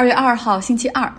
[0.00, 1.12] 二月二号，星期二。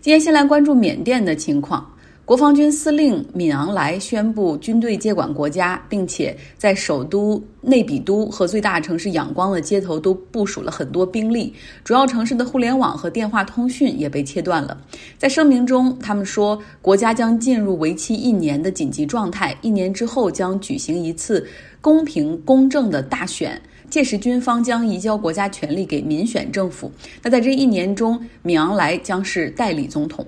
[0.00, 1.84] 今天先来关注缅甸的情况。
[2.24, 11.52] 国防军司令敏昂莱宣布军队接管国家，并且在首都内比都和最大城市仰光的街头都部署了很多兵力。
[11.82, 14.80] 主要城市的互联网和电话通讯也被切断了。
[15.18, 21.44] 在声明中，他们说，国家将进入为期一年的紧急状态，一年之后将举行一次
[21.80, 23.60] 公平公正的大选。
[23.90, 26.90] 届时，军方将移交国家权力给民选政府。
[27.22, 30.26] 那在这一年中，敏昂莱将是代理总统。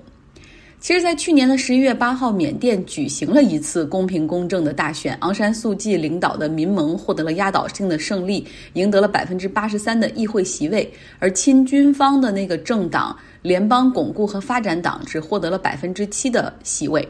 [0.79, 17.07] 其实，在去年的十一月八号，缅甸举行了一次公平公正的大选，昂山素季领导的民盟获得了压倒性的胜利，赢得了百分之八十三的议会席位，而亲军方的那个政党联邦巩固和发展党只获得了百分之七的席位。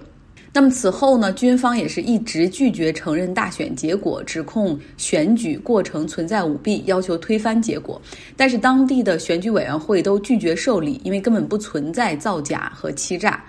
[0.54, 1.32] 那么此后呢？
[1.32, 8.02] 军方也是一直拒绝承认大选结果，指控选举过程存在舞弊，要求推翻结果。
[8.36, 13.42] 但是当地的选举委员会都拒绝受理，因为根本不存在造假和欺诈。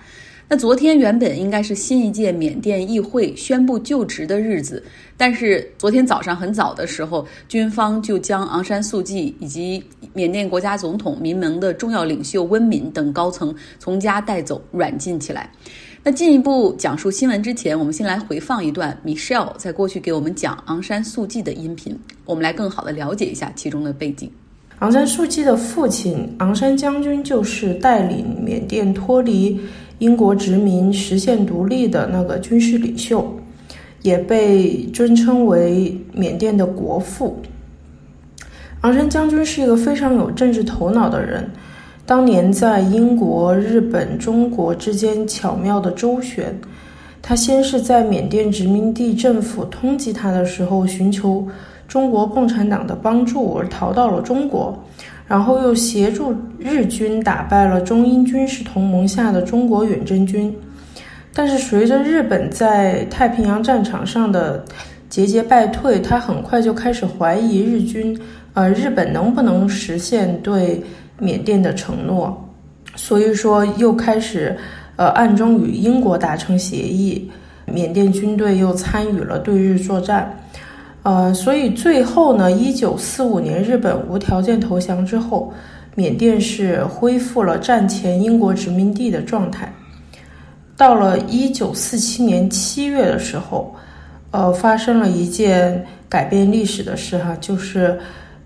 [0.47, 4.81] 那昨天原本应该是新一届缅甸议会宣布就职的日子，
[5.17, 15.49] 但是昨天早上很早的时候，军方就将昂山素季以及缅甸国家总统、民盟的重要领袖温敏等高层从家带走，软禁起来。
[16.05, 24.29] 那进一步讲述新闻之前，我们先来回放一段 Michelle 在过去给我们讲昂山素季的音频，我们来更好的了解一下其中的背景。
[24.79, 29.57] 昂山素季的父亲昂山将军就是带领缅甸脱离
[29.99, 33.25] 英国殖民、实现独立的那个军事领袖，
[34.01, 37.41] 也被尊称为缅甸的国父。
[38.81, 41.49] 昂山将军是一个非常有政治头脑的人。
[42.05, 46.53] 当年在英国、日本、中国之间巧妙的周旋，
[47.21, 51.47] 他先是在缅甸殖民地政府通缉他的时候寻求
[51.87, 54.77] 中国共产党的帮助而逃到了中国，
[55.25, 60.53] 然后又协助日军打败了中英军事同盟下的中国远征军。
[61.33, 64.63] 但是随着日本在太平洋战场上的
[65.09, 68.19] 节节败退，他很快就开始怀疑日军，
[68.53, 70.83] 呃，日本能不能实现对。
[71.23, 72.35] 缅甸的承诺，
[72.95, 74.57] 所以说又开始，
[74.97, 77.31] 呃，暗中与英国达成协议，
[77.65, 80.37] 缅甸军队又参与了对日作战，
[81.03, 85.53] 呃，所以最后呢，一九四五年日本无条件投降之后，
[85.95, 89.73] 缅甸是恢复了战前英国殖民地的状态。
[90.75, 93.73] 到了一九四七年七月的时候，
[94.31, 97.97] 呃，发生了一件改变历史的事哈，就是。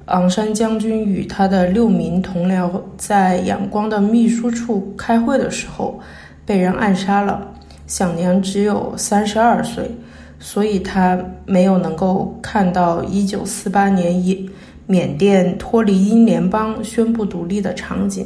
[0.08, 6.00] 昂山将军与他的六名同僚在仰光的秘书处开会的时候，
[6.46, 7.46] 被人暗杀了，
[7.88, 9.92] 享年只有三十二岁，
[10.40, 14.50] 所以他没有能够看到一九四八年以
[14.86, 18.26] 缅甸脱离英联邦、宣布独立的场景。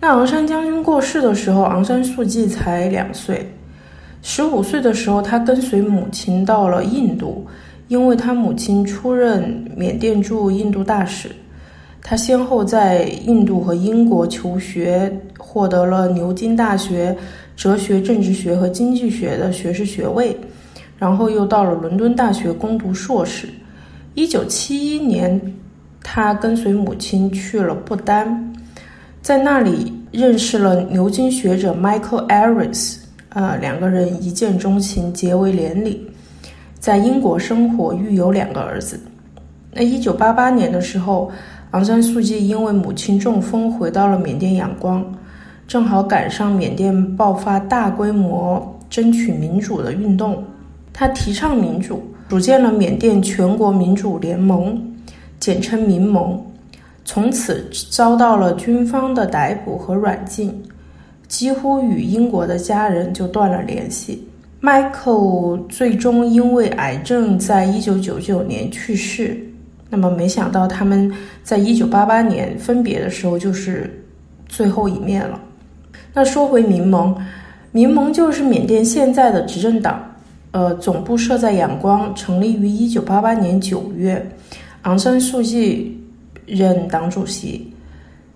[0.00, 3.46] 那昂山将军过世的时候，昂山素季才两岁，
[4.22, 7.46] 十五岁的时候，他跟随母亲到了印度。
[7.88, 11.28] 因为他母亲出任缅甸驻印度大使，
[12.02, 17.16] 他先后在印度和英国求学，获得了牛津大学
[17.56, 20.36] 哲学、政治学和经济学的学士学位，
[20.98, 23.48] 然后又到了伦敦大学攻读硕士。
[24.14, 25.40] 一九七一年，
[26.02, 28.54] 他跟随母亲去了不丹，
[29.20, 32.96] 在那里认识了牛津学者 Michael Aris，
[33.28, 36.06] 啊，两个人一见钟情，结为连理。
[36.84, 39.00] 在英国生活，育有两个儿子。
[39.72, 41.32] 那一九八八年的时候，
[41.70, 45.02] 昂山素季因为母亲中风回到了缅甸仰光，
[45.66, 50.44] 正好赶上缅甸爆发大规模争取民主的运动。
[50.92, 54.78] 他提倡民主，组建了缅甸全国民主联盟，
[55.40, 56.38] 简称民盟。
[57.06, 60.62] 从此遭到了军方的逮捕和软禁，
[61.28, 64.28] 几乎与英国的家人就断了联系。
[64.64, 69.38] Michael 最终因为癌症在一九九九年去世。
[69.90, 74.02] 那么，没想到他们在一九八八年分别的时候就是
[74.48, 75.38] 最后一面了。
[76.14, 77.14] 那说回民盟，
[77.72, 80.02] 民盟就是缅甸现在的执政党，
[80.52, 84.26] 呃，总部设在仰光，成立于一九八八年九月，
[84.82, 86.02] 昂山素季
[86.46, 87.70] 任党主席。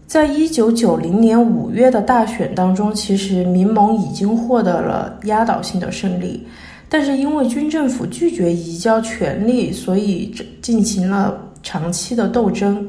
[0.08, 6.46] 在一九九零年五月的大选当中，其实民盟已经获得了压倒性的胜利，
[6.88, 12.88] 但是因为军政府拒绝移交权力，所以进行了长期的斗争，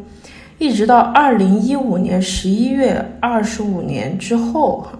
[0.59, 4.97] 一直到二零一五年十一月，二十五年之后，哈，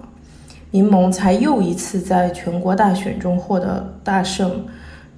[0.70, 4.62] 民盟才又一次在全国大选中获得大胜，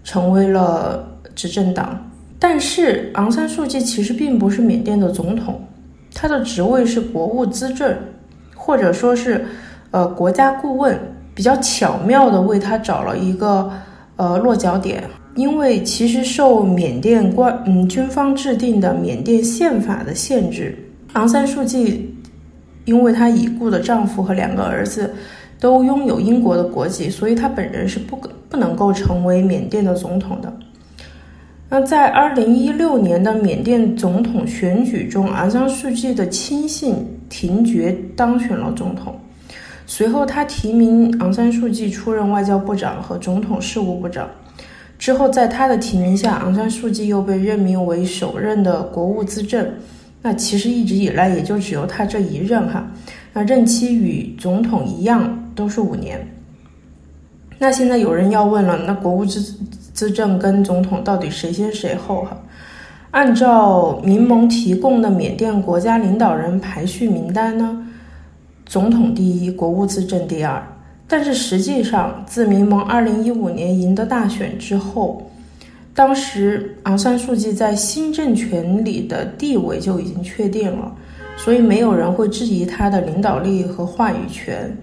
[0.04, 2.00] 成为了执政党。
[2.38, 5.60] 但是昂山素季其实并不是缅甸的总统。
[6.14, 7.96] 他的职位是国务资政，
[8.54, 9.44] 或者说是
[9.90, 10.98] 呃国家顾问
[11.34, 13.70] 比较巧妙的为他找了一个
[14.16, 15.02] 呃落脚点。
[15.34, 20.76] 因为其实受缅甸官嗯军方制定的缅甸宪法的限制，
[21.14, 22.14] 昂山素季
[22.84, 25.10] 因为她已故的丈夫和两个儿子
[25.58, 28.20] 都拥有英国的国籍，所以她本人是不
[28.50, 30.52] 不能够成为缅甸的总统的。
[31.74, 36.94] 那在二零一六年的缅甸总统选举中，昂山素季的亲信
[37.30, 39.18] 廷觉当选了总统。
[39.86, 44.28] 随后，他提名昂山素季出任外交部长和总统事务部长。
[44.98, 49.66] 之后，在他的提名下，昂山素季又被任命为首任的国务资政。
[50.20, 52.86] 那其实一直以来也就只有他这一任哈。
[53.32, 56.20] 那任期与总统一样，都是五年。
[57.62, 59.40] 那现在有人要问了，那国务资
[59.94, 62.36] 资政跟总统到底谁先谁后哈？
[63.12, 67.86] 按照民盟提供的缅甸国家领导人排序名单呢，
[68.66, 70.60] 总统第一，国务资政第二。
[71.06, 75.30] 但是实际上，自民盟二零一五年赢得大选之后，
[75.94, 80.92] 当时昂山素季在新政权里的地位就已经确定了，
[81.36, 84.76] 所以没有人会质疑他的领导力和话语权。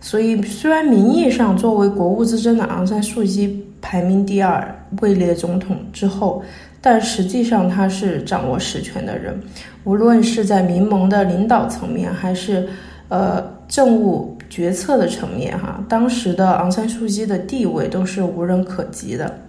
[0.00, 6.42] 所以，虽然名义上作为国务之争的昂山素季排名第二，位列总统之后，
[6.80, 9.38] 但实际上他是掌握实权的人，
[9.84, 12.68] 无论是在民盟的领导层面，还是
[13.08, 14.32] 呃政务。
[14.48, 19.40] 决策的层面，哈，当时的昂山素季的地位都是无人可及的。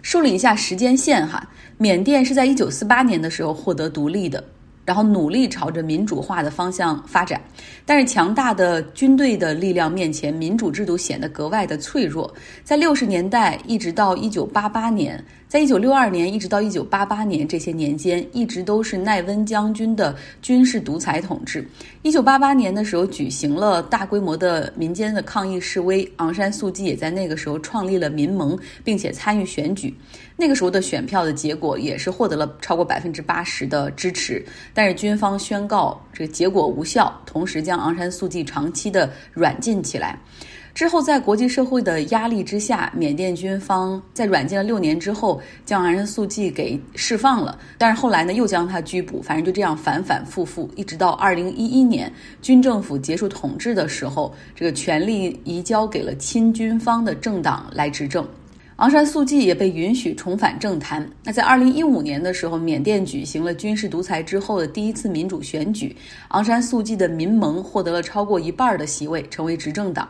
[0.00, 1.46] 梳理一下时间线，哈，
[1.76, 4.42] 缅甸是在一九四八年的时候获得独立的。
[4.90, 7.40] 然后努力朝着民主化的方向发展，
[7.86, 12.28] 但是强大的军队的力量面前，民主制度显得格外的脆弱。
[12.64, 21.64] 在六十年代一直到一九八八年，在一九六二年一直到一九八八年这些年间，一直都是奈温将军的军事独裁统治。
[22.02, 29.94] 一九八八年的时候举行了大规模的民间的抗议示威，昂山素季也在那个时候创立了民盟，并且参与选举。
[30.40, 34.42] 那个时候的选票的结果也是获得了超过百分之八十的支持，
[34.72, 40.18] 但是军方宣告这个结果无效，同时将昂山素季长期的软禁起来。
[40.72, 47.58] 之后，在国际社会的压力之下，缅甸军方在软禁了六年之后，将昂山素季给释放了。
[47.76, 52.10] 但是后来呢，又将他拘捕，反正就这样反反复复，一直到二零一一年
[52.40, 58.26] 军政府结束统治的时候，这个权力移交给了亲军方的政党来执政。
[58.80, 61.06] 昂山素季也被允许重返政坛。
[61.22, 65.94] 那在二零一五年的时候，缅甸举行了军事独裁之后的第一次民主选举，
[66.28, 70.08] 昂山素季的民盟获得了超过一半的席位，成为执政党。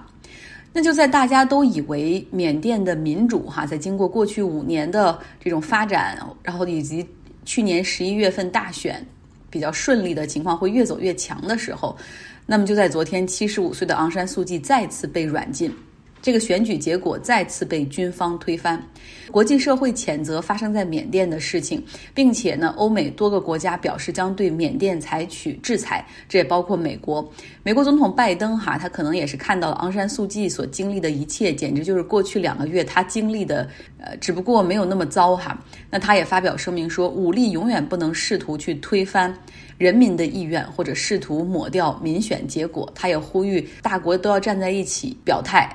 [0.73, 7.05] 那就在大家都以为缅甸的民主哈，在经过过去五年的这种发展，然后以及
[7.45, 9.05] 去年十一月份大选
[9.51, 11.99] 比较顺利的情况会越走越强的时候，
[12.47, 15.75] 那么就在昨天，七十五岁的昂山素季再次被软禁。
[16.23, 18.83] 这个选举结果再次被军方推翻，
[19.31, 21.83] 国际社会谴责发生在缅甸的事情，
[22.13, 27.27] 并且呢，欧美多个国家表示将对缅甸采取制裁，这也包括美国。
[27.63, 33.67] 美国总统拜登哈，他可能也是看到了昂山素季所经历的一切，简直就是过去两个月他经历的，
[33.99, 35.59] 呃，只不过没有那么糟哈。
[35.91, 39.35] 那他也发表声明说，武力永远不能试图去推翻
[39.79, 42.91] 人民的意愿，或者试图抹掉民选结果。
[42.95, 45.75] 他也呼吁大国都要站在一起表态。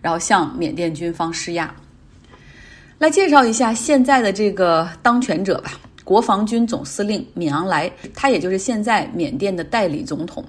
[0.00, 1.74] 然后向缅甸军方施压。
[2.98, 5.72] 来介绍一下现在的这个当权者吧，
[6.02, 10.44] 国防军总司令敏昂莱，他也就是现在缅甸的代理总统。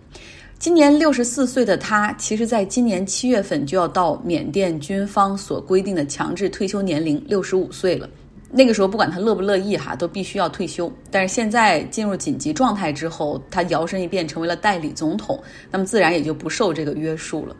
[0.57, 8.09] 今年六十四岁的他，其实在今年七月份就要到缅甸军方所规定的强制退休年龄六十五岁了。
[8.49, 10.91] 那个时候不管他乐不乐意哈，都必须要退休。
[11.11, 15.37] 但是现在进入紧急状态之后，他摇身一变成为了代理总统，
[15.69, 17.55] 那么自然也就不受这个约束了。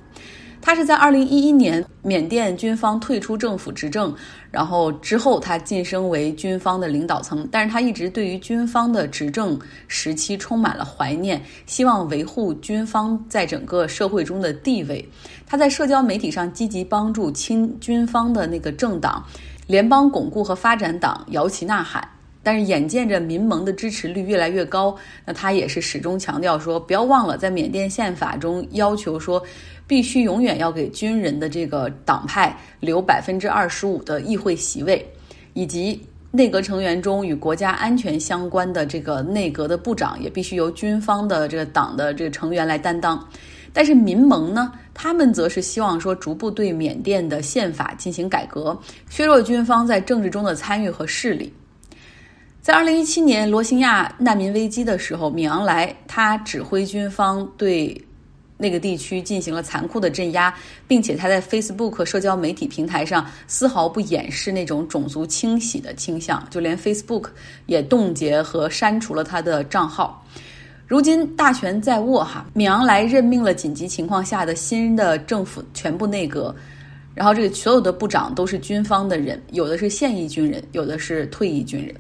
[0.68, 4.14] 他是在二零一一年缅甸军方退出政府执政，
[4.52, 9.58] 然后之后他晋升为军方的领导层，但是他一直对于军方的执政
[9.88, 15.08] 时期充满了怀念，希望维护军方在整个社会中的地位。
[15.46, 19.24] 他在社交媒体上积极帮助亲军方的那个政党
[19.68, 22.06] 联邦巩固和发展党摇旗呐喊。
[22.44, 24.96] 但是眼见着民盟的支持率越来越高，
[25.26, 29.44] 那他也是始终强调说，不要忘了在缅甸宪法中要求说，
[29.88, 35.04] 必须永远要给军人的这个党派留百分之二十五的议会席位，
[35.54, 43.26] 以及内阁成员中与国家安全相关的这个内阁的部长也必须由军方的这个党的这个成员来担当。
[43.74, 48.78] 但是民盟呢，他们则是希望说逐步对缅甸的宪法进行改革，
[49.10, 51.54] 削弱军方在政治中的参与和势力。
[52.60, 58.00] 在二零一七年罗兴亚难民危机的时候，米昂莱他指挥军方对
[58.58, 60.54] 那个地区进行了残酷的镇压，
[60.88, 67.28] 并且他在 Facebook 社交媒体平台上丝毫不掩饰那种种族清洗的倾向，就连 Facebook
[67.68, 70.26] 也冻结和删除了他的账号。
[70.88, 76.56] 如今大权在握，哈，敏昂莱任命了紧急情况下的新的政府全部内阁，
[77.14, 81.94] 然后这个所有的部长都是军方的人，有的是现役军人，有的是退役军人。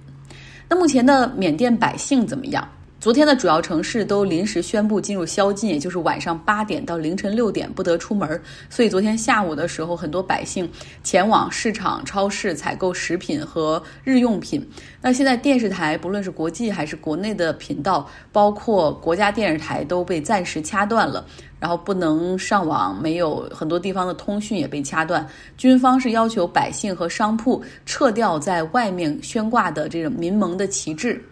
[0.70, 2.68] 那目前的缅甸百姓怎么样？
[3.00, 8.42] 昨天的主要城市都临时宣布进入宵禁，也就是晚上八点到凌晨六点不得出门。
[8.72, 10.68] 所以昨天下午的时候，很多百姓
[11.04, 14.68] 前往市场、超市采购食品和日用品。
[15.00, 21.24] 那现在电视台，不论是国际还是国内的频道，包括国家电视台都被暂时掐断了，
[21.60, 25.26] 然后不能上网，没有很多地方的通讯也被掐断。
[25.56, 31.24] 军方是要求百姓和商铺撤掉在外面悬挂的这种民盟的旗帜。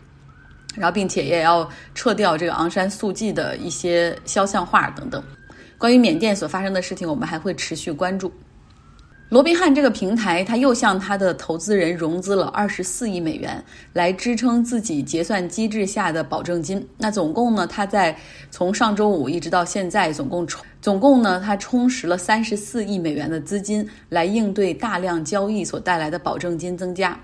[0.76, 5.24] 然后，并且也要撤掉这个昂山素季的一些肖像画等等。
[5.78, 8.32] 关于缅甸所发生的事情，我们还会持续关注。
[9.30, 13.62] 罗宾汉这个平台，他又向他的投资人融资了二十四亿美元，
[13.94, 16.88] 来支撑自己结算机制下的保证金。
[17.00, 18.16] 那总共呢，他在
[18.52, 27.20] 从上周五一直到现在，总共充总共呢，他充实了三十四亿美元的资金，来应对大量交易所带来的保证金增加。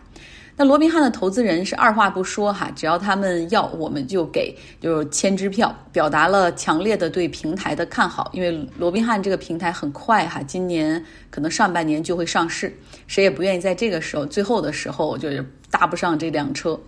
[0.57, 8.29] 那罗宾汉的投资人是二话不说哈，只要他们要，我们就给，就是签支票，表达了强烈的对平台的看好。
[8.33, 12.75] 因为罗宾汉这个平台很快哈，今年可能上半年就会上市，
[13.07, 16.79] 谁也不愿意在这个时候最后的时候就是搭不上这辆车。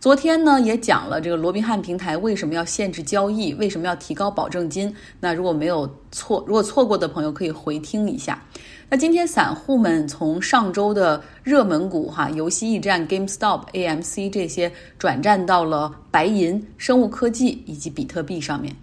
[0.00, 4.94] 昨天呢也讲了这个罗宾汉平台为什么要限制交易，为什么要提高保证金。
[5.18, 8.40] 那如果没有错，如果错过的朋友可以回听一下。
[8.88, 18.74] 那今天散户们从上周的热门股哈，游戏驿站 GameStop、AMC 这些转战到了白银、生物科技以及比特币上面。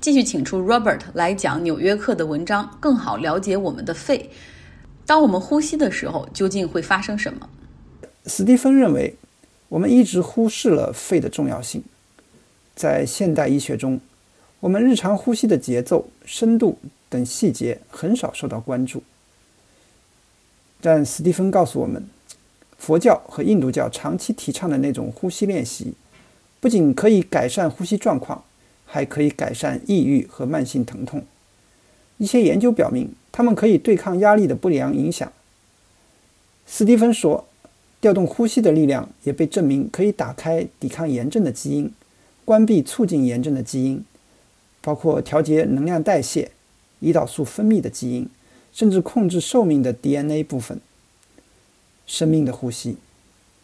[0.00, 4.30] 继续请出 Robert 来讲《纽约客》的文章，更好了解我们的肺。
[5.04, 7.46] 当我们呼吸的时候，究竟会发生什么？
[8.26, 9.14] 史蒂芬认为，
[9.72, 11.82] 我们一直忽视了肺的重要性。
[12.76, 13.98] 在现代医学中，
[14.60, 19.02] 我们日常呼吸的节奏、深度等细节很少受到关注。
[20.82, 22.06] 但斯蒂芬告诉我们，
[22.76, 25.94] 佛教和印度教长期提倡的那种呼吸练习，
[26.60, 28.44] 不仅可以改善呼吸状况，
[28.84, 31.24] 还可以改善抑郁和慢性疼痛。
[32.18, 35.32] 一些研究表明，它们可以对抗压力的不良影响。
[36.66, 37.46] 斯蒂芬说，
[38.02, 41.90] 调动呼吸的力量也被证明可以打开抵抗炎症的基因，
[42.44, 44.04] 关闭促进炎症的基因，
[44.82, 46.50] 包括调节能量代谢、
[47.00, 48.28] 胰岛素分泌的基因。
[48.72, 50.80] 甚至控制寿命的 DNA 部分。
[52.06, 52.96] 生命的呼吸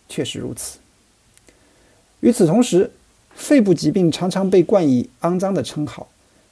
[0.07, 0.81] 确实如此。
[2.21, 2.91] 与此同时，
[3.35, 6.09] 肺部疾病常常被冠以肮脏的称号，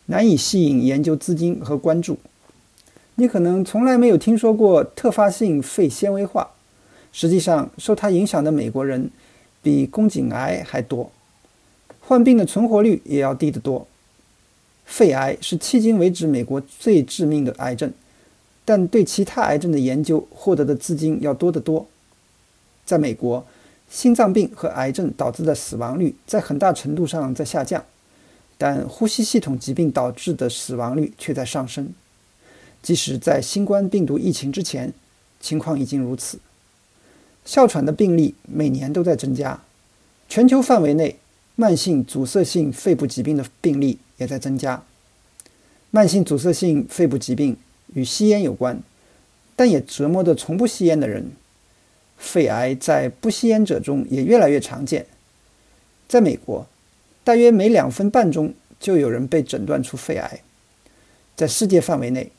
[0.07, 2.17] 难以吸引研究资金和关注。
[3.17, 6.53] 你可能从来没有听说过特发性肺纤维化，
[7.19, 9.11] 实际上受它影响的美国人
[9.63, 11.11] 比宫颈癌还多，
[12.01, 13.87] 患病的存活率也要低得多。
[14.85, 17.91] 肺癌是迄今为止美国最致命的癌症。
[18.67, 21.87] 但对其他癌症的研究获得的资金要多得多。
[22.85, 23.47] 在美国，
[23.89, 27.83] 心脏病和癌症导致的死亡率在很大程度上在下降，
[28.59, 31.95] 但呼吸系统疾病导致的死亡率却在上升。
[32.83, 34.93] 即使在新冠病毒疫情之前，
[35.41, 36.39] 情况已经如此。
[37.47, 39.63] 哮喘的病例每年都在增加，
[40.29, 41.17] 全球范围内
[41.55, 44.85] 慢性阻塞性肺部疾病的病例也在增加。
[45.91, 47.57] 慢性阻塞性肺部疾病。
[47.95, 48.83] 与吸烟有关，
[49.55, 51.31] 但也折磨着从不吸烟的人。
[52.19, 55.07] 肺癌在不吸烟者中也越来越常见。
[56.09, 56.67] 在美国，
[57.23, 60.41] 大约每两分半钟就有人被诊断出肺癌。
[61.37, 62.33] 在世界范围内，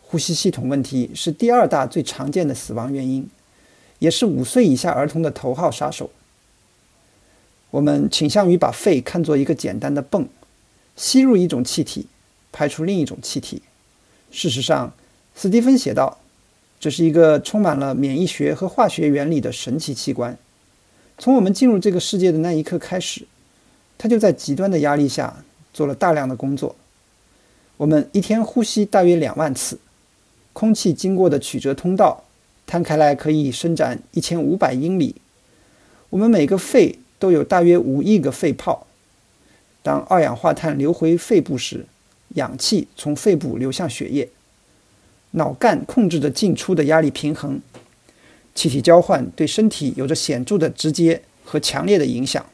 [0.00, 3.28] 呼吸系统问题是第二大最常见的死亡原因，
[3.98, 6.10] 也是五岁以下儿童的头号杀手。
[7.70, 10.28] 我们倾向于把肺看作一个简单的泵，
[10.94, 12.06] 吸入一种气体，
[12.52, 13.62] 排出另一种气体。
[14.30, 14.92] 事实上，
[15.34, 16.18] 斯蒂芬写道
[16.78, 20.38] ：“这是一个充满了免疫学和化学原理的神奇器官。
[21.18, 23.26] 从我们进入这个世界的那一刻开始，
[23.96, 26.76] 它就在极端的压力下做了大量的工作。
[27.78, 29.78] 我们一天呼吸大约两万次，
[30.52, 32.24] 空气经过的曲折通道
[32.66, 35.16] 摊开来可以伸展一千五百英里。
[36.10, 38.86] 我们每个肺都有大约五亿个肺泡。
[39.82, 41.86] 当二氧化碳流回肺部时，
[42.30, 44.28] 氧气从肺部流向血液，
[45.32, 47.60] 脑干控制着进出的压力平衡，
[48.54, 52.44] 气体交换对身体有着显著的直接和强烈的影响。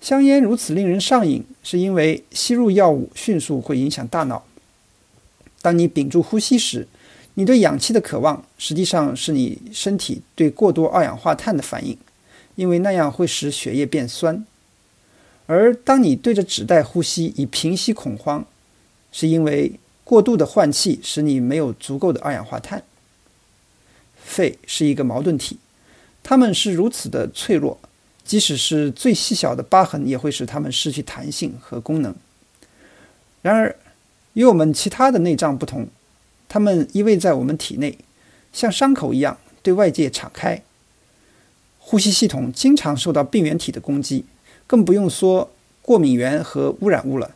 [0.00, 4.44] 香烟如此令人上瘾，是因为吸入药物迅速会影响大脑。
[5.62, 6.86] 当你屏住呼吸时，
[7.34, 11.98] 你对氧气的渴望实际上是你身体对过多二氧化碳的反应，
[12.54, 14.44] 因为那样会使血液变酸。
[15.46, 18.46] 而当你对着纸袋呼吸以平息恐慌，
[19.12, 19.72] 是因为
[20.04, 22.82] 过度的换气使你没有足够的二氧化碳。
[24.16, 25.58] 肺是一个矛盾体，
[26.22, 27.78] 它们是如此的脆弱。
[28.24, 32.14] 即使是最细小的疤痕，也会使它们失去弹性和功能。
[33.42, 33.76] 然而，
[34.32, 35.86] 与我们其他的内脏不同，
[36.54, 37.98] 它们依偎在我们体内，
[38.52, 40.62] 像伤口一样对外界敞开。
[41.80, 44.24] 呼吸系统经常受到病原体的攻击，
[44.64, 45.50] 更不用说
[45.82, 47.34] 过敏源和污染物了。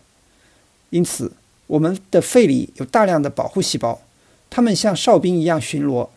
[0.90, 1.32] 因此，
[1.66, 4.00] 我们的肺里有大量的保护细胞，
[4.48, 6.10] 它们像哨兵一样巡逻，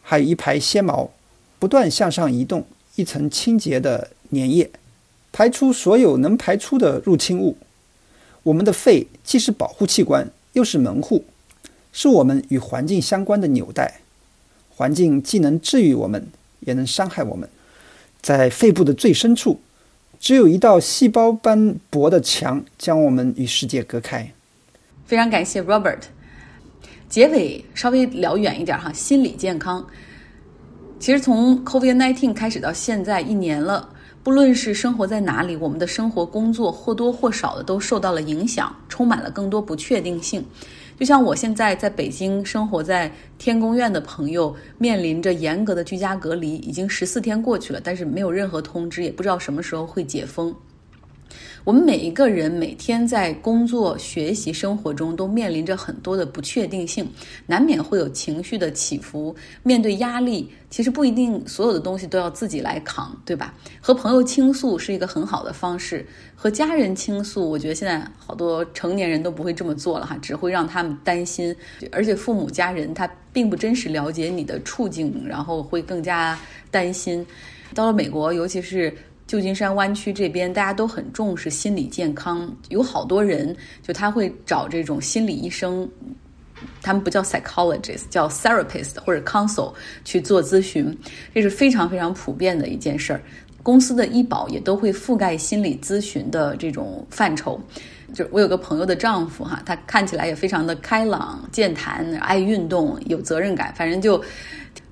[0.00, 1.10] 还有一排纤毛，
[1.58, 2.64] 不断向上移动。
[2.94, 4.70] 一层清洁的粘液，
[5.30, 7.58] 排出所有能排出的入侵物。
[8.44, 11.26] 我们的肺既是保护器官，又是门户，
[11.94, 14.00] 是我们与环境相关的纽带。
[14.68, 16.26] 环境既能治愈我们，
[16.58, 17.48] 也能伤害我们。
[18.20, 19.60] 在肺部的最深处，
[20.18, 24.28] 只有一道细胞般薄的墙，将我们与世界隔开。
[25.06, 26.00] 非常感谢 Robert。
[27.08, 29.86] 结尾稍微聊远一点哈，心理健康。
[30.98, 33.88] 其实从 COVID-19 开始到现在一年了，
[34.24, 40.44] 不论是生活在哪里，我们的生活、工作或多或少的都受到了影响，充满了更多不确定性。
[40.98, 50.54] 就像我现在在北京生活在天宫院的朋友，面临着严格的居家隔离，已经十四天过去了，但是没有任何通知，也不知道什么时候会解封。
[51.64, 57.08] 我们每一个人每天在工作、学习、生活中都面临着很多的不确定性，
[57.46, 59.34] 难免会有情绪的起伏。
[59.62, 63.54] 面对压力，其实不一定所有的东西都要自己来扛，对吧？
[63.80, 66.06] 和朋友倾诉是一个很好的方式，
[66.36, 71.56] 和家人倾诉，我觉得现在好多成年人都不会这么做了哈，只会让他们担心。
[71.90, 76.38] 而且父母家人他并不真实了解你的处境，然后会更加
[76.70, 77.26] 担心。
[77.74, 78.94] 到了美国，尤其是。
[79.26, 85.88] 旧金山湾区这边，大家都很重视心理健康，有好多人就他会找这种心理医生，
[86.82, 89.72] 他们不叫 psychologist，叫 therapist 或者 counsel
[90.04, 90.96] 去做咨询，
[91.34, 93.22] 这是非常非常普遍的一件事儿。
[93.62, 97.58] 公司的医保也都会覆盖心理咨询的这种范畴。
[98.12, 104.22] 就我有个朋友的丈夫哈，他看起来也非常的开朗、健谈、爱运动、有责任感，反正就。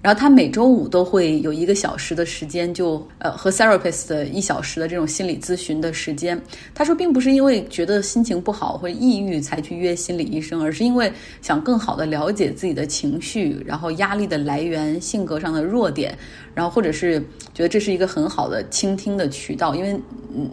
[0.03, 6.39] 然后他每周五都会有一个小时的时间，就呃和 therapist 一小时的这种心理咨询的时间。
[6.75, 11.11] 他说，并不是因为觉得心情不好或抑郁才去约心理医生，而是因为
[11.41, 16.19] 想更好的了解自己的情绪，然后压力的来源、性格上的弱点，
[16.53, 17.21] 然后或者是
[17.55, 19.73] 觉得这是一个很好的倾听的渠道。
[19.73, 19.97] 因为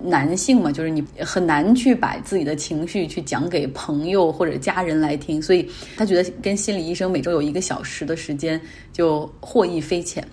[0.03, 8.61] 男性嘛，就是你很难去把自己的情绪去讲给朋友或者家人来听，所以他觉得跟心理医生每周有一个小时的时间
[8.93, 9.27] 就。
[9.39, 10.25] 获益匪浅。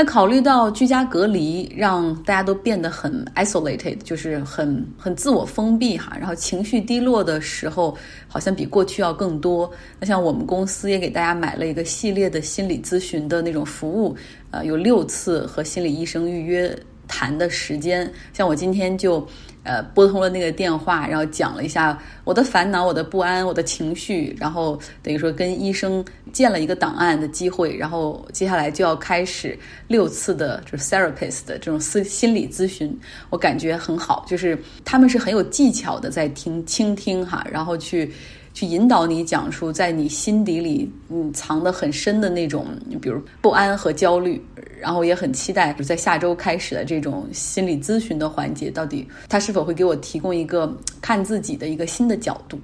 [0.00, 7.96] 那考虑到居家隔离让大家都变得很 isolated，就是很很自我封闭哈，然后情绪低落的时候
[8.28, 9.68] 好像比过去要更多。
[9.98, 14.14] 那像我们公司也给大家买了一个系列的心理咨询的那种服务，
[14.52, 16.72] 呃，有六次和心理医生预约
[17.08, 18.08] 谈的时间。
[18.32, 19.26] 像我今天就。
[19.68, 26.02] 呃，拨通了那个电话，然后讲了一下我的烦恼、我的不安、我的情绪，然后等于说跟医生
[26.32, 38.10] 建了一个档案的机会，然后接下来就要开始六次的，就是 therapist 的这种私心理咨询，我感觉很好，就是他们是很有技巧的在听倾听哈，然后去。
[38.58, 42.66] 去引导你讲述在你心底里嗯藏得很深的那种，
[43.00, 44.44] 比如不安和焦虑，
[44.80, 52.58] 然后也很期待就在下周开始的这种心理咨询的环节，到底他是否会给我提供一个看自己的一个新的角度？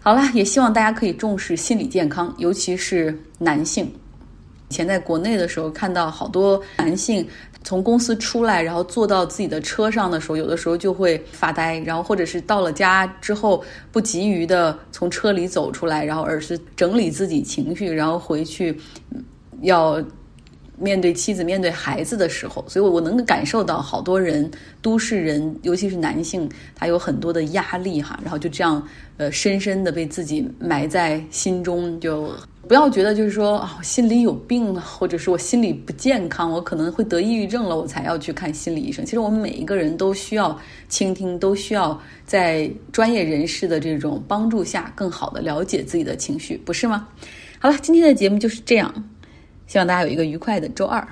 [0.00, 3.88] 好了，也希望大家可以重视心理健康，尤其是男性。
[4.70, 7.26] 以前在国内的时候，看到好多男性。
[7.62, 18.74] 从公司出来，然后坐到自己的车上的时候，有的时候就会发呆，然后或者是到了家之后不急于的从车里走出来，然后而是整理自己情绪，然后回去
[19.60, 20.02] 要
[20.78, 28.82] 面对妻子、面对孩子的时候，所以我能感受到好多人，都市人，尤其是男性，他有很多的压力哈，然后就这样
[29.18, 32.32] 呃深深的被自己埋在心中就。
[32.68, 39.04] 不要觉得就是说啊，我心里有病啊，或者是我心里不健康，我可能会得抑郁症了，我才要去看心理医生。
[39.04, 40.56] 其实我们每一个人都需要
[40.88, 47.08] 倾听，都需要在专业人士的这种帮助下，更好的了解自己的情绪，不是吗？
[47.58, 48.92] 好了，今天的节目就是这样，
[49.66, 51.06] 希望大家有一个愉快的周二。